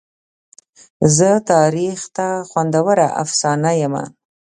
[1.17, 4.03] زه تاریخ ته خوندوره افسانه یمه.